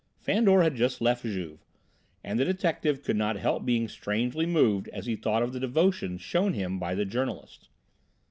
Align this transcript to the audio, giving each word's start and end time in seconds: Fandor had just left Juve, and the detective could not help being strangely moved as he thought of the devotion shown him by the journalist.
Fandor 0.17 0.63
had 0.63 0.73
just 0.73 0.99
left 0.99 1.21
Juve, 1.23 1.63
and 2.23 2.39
the 2.39 2.43
detective 2.43 3.03
could 3.03 3.15
not 3.17 3.35
help 3.35 3.63
being 3.67 3.87
strangely 3.87 4.47
moved 4.47 4.87
as 4.89 5.05
he 5.05 5.15
thought 5.15 5.43
of 5.43 5.53
the 5.53 5.59
devotion 5.59 6.17
shown 6.17 6.53
him 6.53 6.79
by 6.79 6.95
the 6.95 7.05
journalist. 7.05 7.69